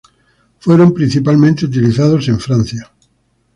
[0.61, 2.91] Fueron principalmente utilizados en Francia.